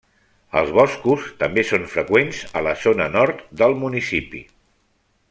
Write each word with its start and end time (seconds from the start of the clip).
Els 0.61 0.71
boscos 0.77 1.27
també 1.43 1.65
són 1.73 1.85
freqüents 1.91 2.39
a 2.61 2.65
la 2.69 2.73
zona 2.87 3.07
nord 3.19 3.45
del 3.63 3.77
municipi. 3.87 4.43